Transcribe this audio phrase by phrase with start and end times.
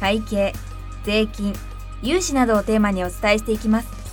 [0.00, 0.52] 会計
[1.04, 1.54] 税金
[2.02, 4.04] 融資などをテーマにお伝えしていきます。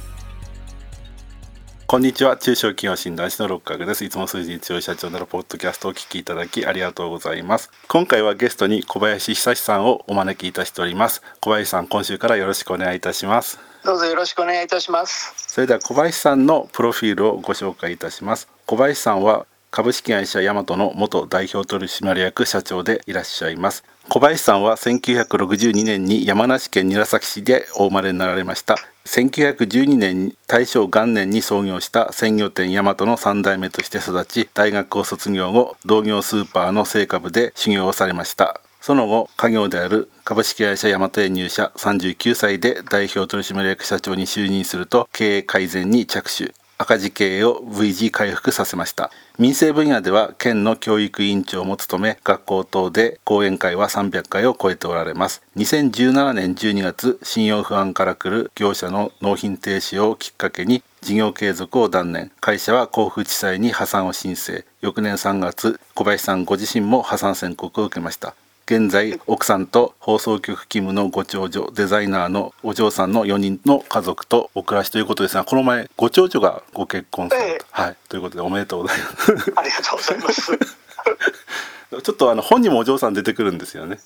[1.88, 2.38] こんにちは。
[2.38, 4.06] 中小企業診断士の六角です。
[4.06, 7.70] いつも数字に強い社長なるポッドキャストをお聞きいただきありがとうございます。
[7.90, 11.22] 今回はゲストに小林久さんをお招きいたしております。
[11.42, 13.60] 小林さん今週からよろしくお願いいたします。
[13.84, 15.34] どうぞよろしくお願いいたします。
[15.36, 18.48] それでは小林さんのプロフィールをご紹介いたします。
[18.66, 28.76] 小林さんは株式会社ヤマトの元代表取締役社長でいらっしゃいます小林さんは1962年に山梨県韮崎市でお生まれになられました。
[29.06, 38.60] 1912年大正元年に創業した鮮魚店ヤマトの3代目として育ち大学を卒業後同業スーパーの青果部で修行をされました。
[38.82, 46.54] その後家業である株式会社ヤマトへ入社39歳で代表取締役社長に就任すると経営改善に着手。
[46.82, 49.12] 赤字経営を V 字回復させました。
[49.38, 55.44] 民生分野では県の教育委員長も務め学校等で講演会は300回を超えておられます。
[55.58, 62.32] 2017年12月信用不安から来る業者の納品停止をきっかけに事業継続を断念。
[62.40, 64.66] 会社は甲府地裁に破産を申請。
[64.82, 68.34] 翌年3月小林さんご自身も破産宣告を受けました。
[68.66, 77.98] 現在奥さんと放送局勤務のご長女デザイナーのお嬢さんの4人の家族とお暮らしということですがこの前ご長女がご結婚され、ええ、はい。
[78.08, 79.32] ということでおめでとうございます。
[79.56, 80.52] ありがとうございます。
[82.04, 84.00] ちょっとあの本にもお嬢さん出てくるんですよね。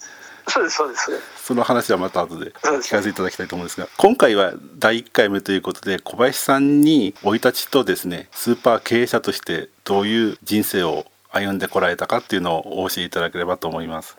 [0.47, 1.11] そうですそうです。
[1.45, 14.17] その話はまた後で聞かせていただきたいと思うんですが今回は第1回目ということで小林さんに生い立ちとですねスーパー経営者としてどういう人生を歩んでこられたかっていうのをお教えいただければと思います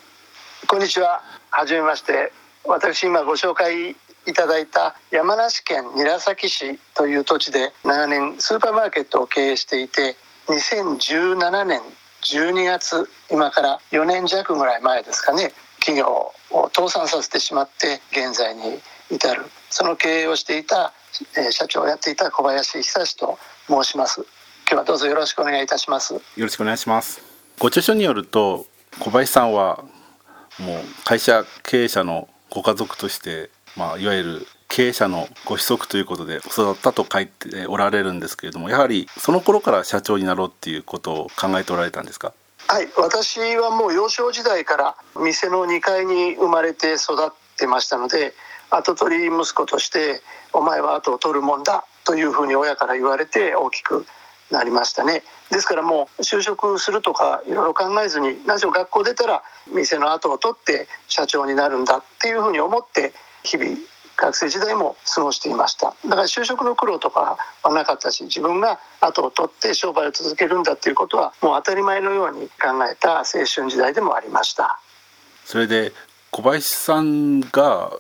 [0.69, 1.23] こんにちは。
[1.51, 2.33] はじめまして。
[2.65, 3.97] 私今ご紹介い
[4.35, 10.17] ただいた山梨県韮崎市という土地で長年スーパーマーケットを経営していて
[10.49, 11.81] 2017年
[12.23, 20.93] 12月今から4年弱ぐらい前ですかね企業を倒産させてしまって現在に至るその経営をしていた、
[21.51, 23.39] 社長をやっていた小林久志と
[23.69, 24.27] 申します
[24.69, 27.23] 今日はどうぞよろしくお願いいたしますよろしくお願いします
[27.61, 28.67] ご著書によると
[28.99, 29.85] 小林さんは
[30.59, 42.33] もう会社経営者のご家族として、まあ、いわゆる経営者のご子息ということで育ったと書いておられるんですけれどもやはりその頃から社長になろうっていうことを考えておられたんですか？
[42.69, 48.35] はい私はもう幼少時代から店の2階に生まれて育ってましたので
[48.71, 50.21] 跡取り息子として
[50.53, 54.05] 「お前は後を取るもんだ」というふうに親から言われて大きく
[54.51, 55.23] なりましたね。
[55.51, 59.43] ですからもう就職するとかいろいろ考えずに何しろ学校出たら
[59.73, 63.13] 店の後を取って社長になるんだっていうふうに思って
[63.45, 63.77] 日々
[64.17, 65.95] 学生時代も過ごしていました。
[66.05, 74.81] だから就職の苦労とかはなかったし自分が後を取って商売を続けるんだっていうことはもう当たり前のように考えた青春時代でもありました。
[75.45, 75.93] それで
[76.31, 77.93] 小林さんが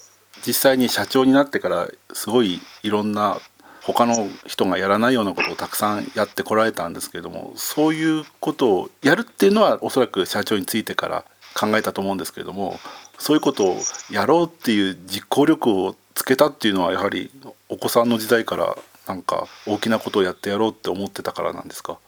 [0.47, 3.39] 実際に社長になってからすごいいろんな
[3.87, 11.25] 他の人がやらないようなことをたくさんやってこられたんですけれどもそういうことをやるっていうのはおそらく社長についてから
[11.55, 12.81] 考えたと思うんですけれども
[13.19, 13.77] そういうことを
[14.11, 17.31] やろうっていう実行力をつけたっていうのはやはり
[17.69, 18.77] お子さんの時代から
[19.07, 21.99] なんか大きなことをやってやろうって思ってたからなんですか？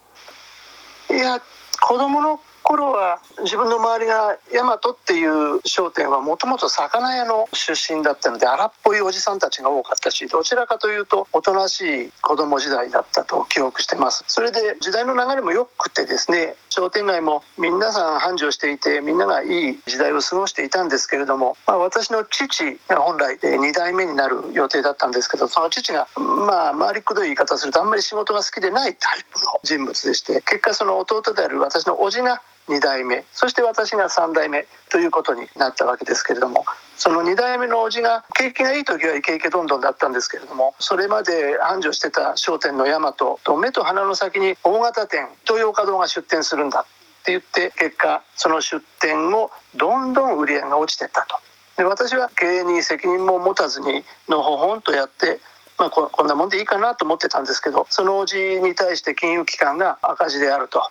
[1.09, 1.41] いや
[1.81, 14.23] 子供の頃は自分の周りが大和っていう商店はもともと魚屋の出身だったので荒っぽいおじさんたちが多かったしどちらかというとおとなしい子供時代だったと記憶してます。
[14.27, 46.85] それで時代の流れもよくてですね商店街も皆さん繁盛していてみんながいい時代を過ごしていたんですけれども、まあ、私の父が本来2代目になる予定だったんですけどその父がまあ回りくどい言い方するとあんまり仕事が好きでないタイプの人物でして結果その弟である私の叔父が2代目そして私が3代目ということになったわけですけれどもその2代目の叔父が景気がいい時はイケイケどんどんだったんですけれどもそれまで繁盛してた商店の大和と目と鼻の先に大型店東洋華堂が出店するんだ
[47.21, 51.37] って言って結果その出店をどんどん売り上げが落ちてったと。
[51.77, 55.39] で私は経営に責任も持たずにのほほんとやって
[55.79, 60.81] まあ、こんなもんでいいかなと思ってたんですけどそのおじに対して金融機関が赤字であると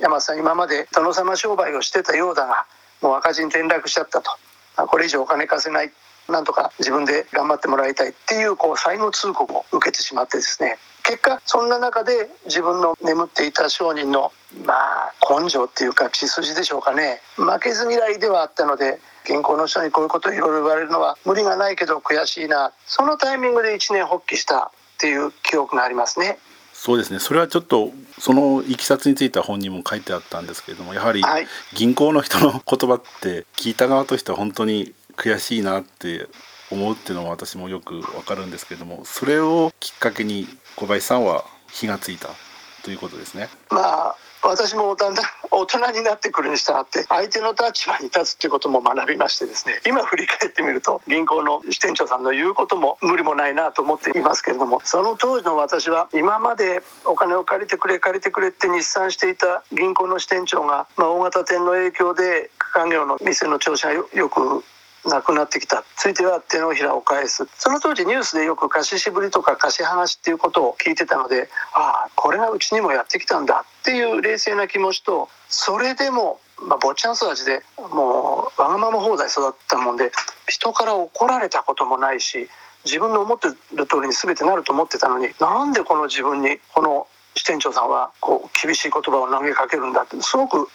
[0.00, 2.66] 山さん今まで殿様商売をしてたようだが
[3.00, 4.30] もう赤字に転落しちゃったと。
[4.86, 5.92] これ以上お金貸せない。
[6.28, 10.78] なんとか自分で頑張ってもらいたいっていうこう最後通告を受けてしまってですね。
[11.02, 14.32] 結果そんな中で自分の眠っていた商人の
[14.64, 17.20] まあ根性っていうか血筋でしょうかね。
[17.36, 22.72] 負けず嫌いではあったので銀行の人にこういうことをいろいろ言われるのは無理がないけど悔しいな。
[22.86, 26.38] そのタイミングで一年発起したっていう記憶がありますね。
[26.84, 31.22] そうですねそれはちょっとそのいきさつについては本にも書いてあったんですけれどもやはり
[31.72, 36.28] 銀行の人の言葉って聞いた側としては本当に悔しいなって
[36.70, 40.46] 思うっていうのは私もよくわかるんですけれどもそれをきっかけに
[40.76, 42.28] 小林さんは火がついた
[42.82, 43.48] ということですね。
[43.70, 64.64] まあ私もだんだん 大人になってくるにしたがって相手の立場に立つっていうことも学びましてですね今振り返ってみると銀行の支店長さんの言うことも無理もないなと思っていますけれどもその当時の私は今までお金を借りてくれ借りてくれって日産していた銀行の支店長が、まあ、大型店の影響で家業の店の調子がよく
[65.08, 65.84] なくなってきた。
[65.96, 67.46] ついては手のひらを返す。
[67.58, 80.12] その当時ニュースでよく貸ししぶりとか貸し剥がしっていうことを聞いてたのでああこれがうちにもやってきたんだっていう冷静な気持ちとそれでもまあ、坊ちゃん育ちでもうわがまま放題育ったもんで
[80.48, 82.48] 人から怒られたこともないし
[82.84, 90.68] 自分の思ってる通りに全てなると思ってたのになんでこの自分にこの支店長さんはこう厳しい言葉を投げかけるんだってすごく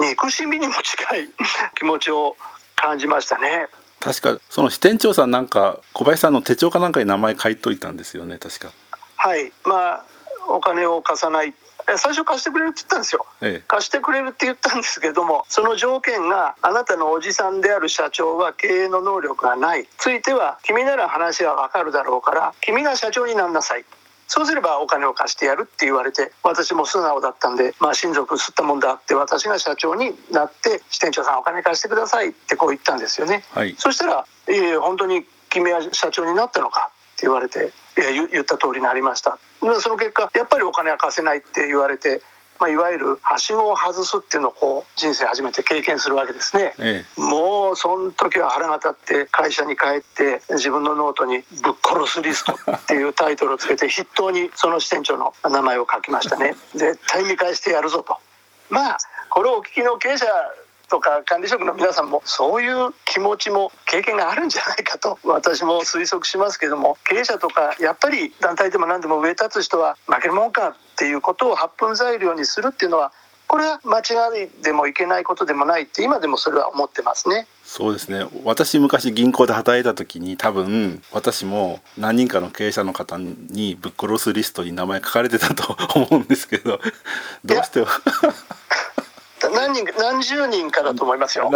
[0.00, 1.28] 憎しみにも近い
[1.76, 2.36] 気持ちを
[2.84, 3.68] 感じましたね。
[4.00, 8.70] 確かその支店長さんなんか小林さんの手帳かなんかに名前書いといたんですよね確か。
[9.16, 9.50] はい。
[9.64, 10.04] まあ
[10.48, 11.54] お金を貸さない。
[11.96, 19.86] 最初貸してくれるって言ったんですよ、ええ、貸してくれるって言ったんですけれどもその条件があなたのおじさんである社長は経営の能力がない。
[19.98, 23.84] ついては君なら話はわかるだろうから君が社長になんなさい
[24.26, 39.38] そうすればお金を貸してやるって言われて私も素直だったんで、まあ、親族吸ったもんだって私が社長になって支店長さんお金貸してくださいってこう言ったんですよね、はい、そしたら「いえいえ本当に君は社長になったのか?」って言われて「いや言った通りになりました」
[39.80, 42.22] その結果やっぱりお金は貸せないって言われて
[42.60, 56.56] まあ、いわゆるはしごを外すっていうのをこう人生初めて経験するわけですね、ええ、もうその時は腹が立って会社に帰って自分のノートに「ぶっ殺すリスト」っていうタイトルをつけて 筆頭にその支店長の名前を書きましたね。
[56.74, 58.18] 絶対見返してやるぞと。
[58.70, 58.98] まあ
[59.28, 60.26] これをお聞きの経営者
[60.88, 73.12] とか管理職の皆さんもそういう気持ちも経験があるんじゃないかと私も推測しますけども経営者とかやっぱり団体でも何でも上立つ人は負けるもんかっていうことを発奮材料にするっていうのは
[73.46, 77.46] これは間違いでもいけないことでもないって今でもそれは思ってますね。
[77.62, 86.78] そうですね私昔銀行で働いた時に多分私も何人かの経営者の方にぶっ殺すリストに名前書かれてたと思うんですけど
[87.44, 87.84] どうして
[89.54, 91.50] 何人何十人かだと思いますよ。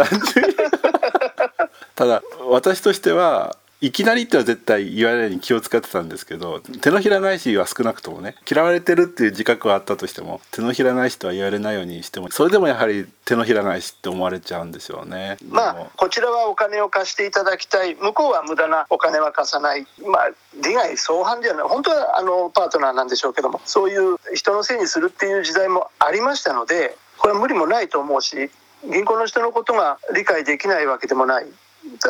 [1.95, 15.37] ただ私としてはいきなりっては絶対言われないように気を使ってたんですけど手のひら返しは少なくともね嫌われてるっていう自覚はあったとしても手のひら返しとは言われないようにしてもそれでもやはり手のひら返しって思われちゃうんですよね。
[15.47, 17.95] まあこちらはお金を貸していただきたい。
[17.95, 19.85] 向こうは無駄なお金は貸さない。
[20.05, 20.29] まあ
[20.61, 21.67] 利害相反ではない。
[21.67, 28.49] 本当はあのパートナーなんでしょうけどもそういう人のせいにするっていう時代もありましたのでこれは無理もないと思うし
[28.83, 31.45] 銀行の人のことが理解できないわけでもない。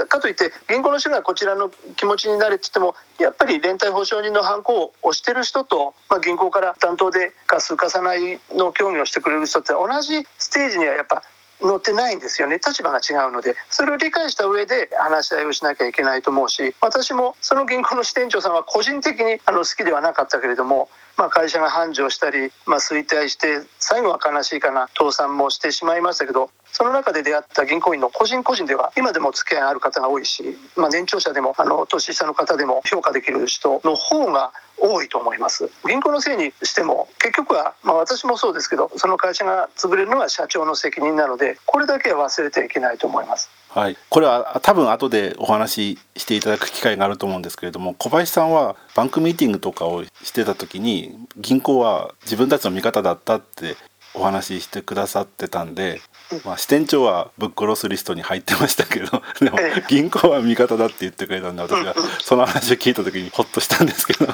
[0.08, 11.24] かといって銀行の人がこちらの気持ちになれって言ってもやっぱり連帯保証人の犯行を押してる人と、まあ、銀行から担当で貸す貸さないの協議をしてくれる人って同じステージにはやっぱ
[11.62, 12.56] 乗ってないんですよね。
[12.56, 13.54] 立場が違うので。
[13.69, 35.69] それを理解した上で話し合いをしなきゃいけないと思うし私もその銀行の支店長さんは個人的にあの好きではなかったけれどもまあ、会社が繁盛したり、まあ、衰退して最後は悲しいかな倒産もしてしまいましたけどその中で出会った銀行員の個人個人では今でも付き合いある方が多いし、まあ、年長者でもあの年下の方でも評価できる人の方が多いと思います。
[35.85, 43.49] 銀行のせいにしても結局は、まあ、私もそうですけどその会社が潰れるのは社長の責任なのでこれだけは忘れてはいけないと思います。
[43.69, 53.76] はい、これは多分後でお話ししていただく機会があると思うんですけれども小林さんはバンクミーティングとかをしてた時に銀行は自分たちの味方だったって
[54.16, 56.02] お話ししてくださってたんで、
[56.45, 59.57] まあ、支店長はぶっ殺すリストに入ってましたけど でも
[59.88, 64.28] 銀行は味方だって言ってくれたんで私はその話を聞いた時にホッとしたんですけど。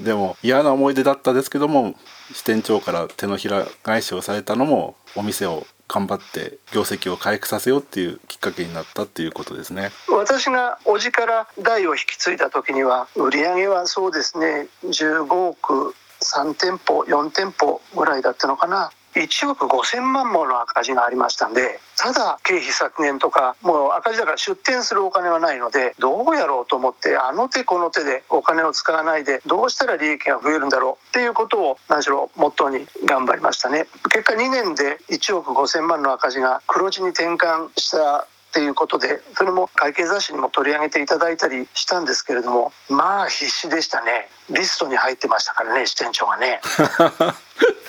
[0.00, 1.94] でも嫌な思い出だったですけども
[2.32, 9.90] 支店長から手のひら返しをされたのもお店を頑張って業績を回復させようっていうきっかけになったっていうことですね。
[10.08, 33.86] 私が叔父から代を引き継いだ時には売上はそうですね15億3店舗4店舗ぐらいだったのかな1億5000万もの赤字がありましたんでただ経費削減とかもう赤字だから出店するお金はないのでどうやろうと思ってあの手この手でお金を使わないでどうしたら利益が増えるんだろうっていうことを何しろモットーに頑張りましたね。
[34.10, 44.28] 結果2年で1億5000万の赤字が黒字に転換したっていうことでそれも会計雑誌にも取り上げていただいたりしたんですけれどもまあ必死でしたね。
[44.50, 46.60] リストに入ってましたからね支店長がね。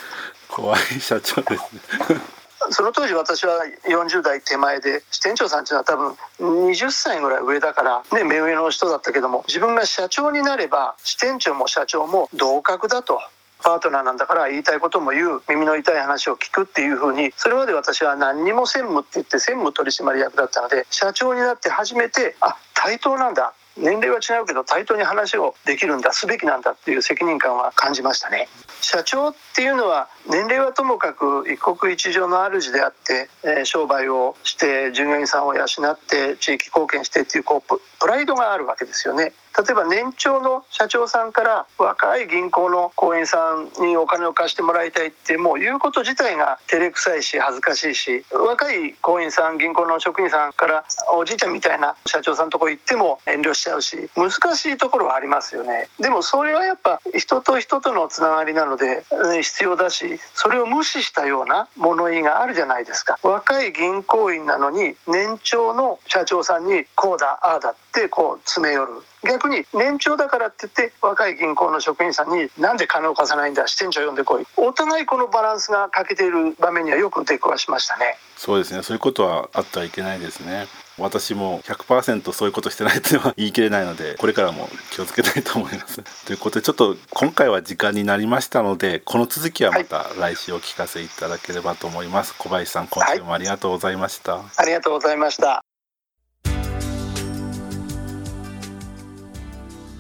[0.52, 1.82] 怖い社長ですね。
[2.70, 13.20] その当時私は40代手前で支店長さんっていうのは多分20歳ぐらい上だからね目上の人だったけども自分が社長になれば支店長も社長も同格だと
[13.64, 28.48] パートナーなんだから言いたいことも言う耳の痛い話を聞くっていうふうにそれまで私は何にも専務って言って専務取締役だったので社長になって初めてあ対等なんだ年齢は違うけど対等に話をできるんだすべきなんだっていう責任感は感じましたね。
[28.82, 39.34] 社長っていうのは年齢はともかく一国一城の主であって、えー、商売をして従業員さんを養って地域貢献してっていうこうプライドがあるわけですよね。
[39.58, 55.90] 例えば年長の社長さんから若い銀行の行員さんにお金を貸してもらいたいってもう言うこと自体が照れくさいし恥ずかしいし若い行員さん銀行の職員さんからおじいちゃんみたいな社長さんのとこ行っても遠慮しちゃうし難しいところはありますよね。
[56.00, 59.04] でもそれはやっぱ人と人とのつながりなので
[59.42, 63.20] 必要だしそれを無視したような物言いがあるじゃないですか。
[63.24, 67.76] 若い銀行員なのに年長の社長さんにこうだああだ。
[67.92, 68.94] ってこう詰め寄る。
[69.24, 74.46] 逆に年長だからって言って若い銀行の職員さんになんで金を貸さないんだ支店長呼んでこい。
[74.58, 78.18] お互いこのバランスが欠けている場面にはよく出くわしましたね。
[78.38, 78.82] そうですね。
[78.82, 80.68] そういうことはあってはいけないですね。
[80.98, 86.02] 私も100%そういうことしてないっては言い切れないのでこれからも気をつけたいと思います。
[86.26, 95.61] ということでちょっと今回は時間になりましたのでこの続きはまた来週お聞かせいただければと思います、はい、小林さん今週もありがとうございました、はい、ありがとうございました